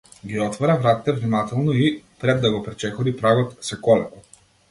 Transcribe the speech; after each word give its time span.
Ги 0.27 0.39
отвора 0.39 0.77
вратите 0.79 1.11
внимателно 1.11 1.71
и, 1.73 2.01
пред 2.19 2.41
да 2.41 2.51
го 2.51 2.63
пречекори 2.63 3.17
прагот, 3.17 3.55
се 3.61 3.81
колеба. 3.81 4.09